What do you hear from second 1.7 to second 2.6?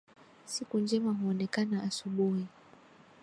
asubuhi